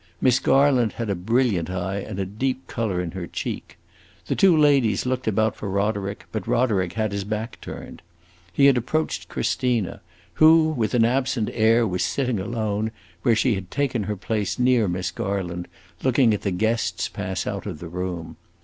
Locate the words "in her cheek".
3.01-3.77